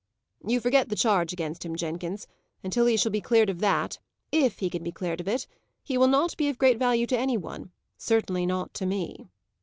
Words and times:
"You 0.43 0.59
forget 0.59 0.89
the 0.89 0.95
charge 0.95 1.31
against 1.31 1.63
him, 1.63 1.75
Jenkins. 1.75 2.25
Until 2.63 2.87
he 2.87 2.97
shall 2.97 3.11
be 3.11 3.21
cleared 3.21 3.51
of 3.51 3.59
that 3.59 3.99
if 4.31 4.57
he 4.57 4.67
can 4.67 4.81
be 4.81 4.91
cleared 4.91 5.21
of 5.21 5.27
it 5.27 5.45
he 5.83 5.95
will 5.95 6.07
not 6.07 6.35
be 6.37 6.49
of 6.49 6.57
great 6.57 6.79
value 6.79 7.05
to 7.05 7.19
any 7.19 7.37
one; 7.37 7.69
certainly 7.99 8.47
not 8.47 8.73
to 8.73 8.87
me." 8.87 9.27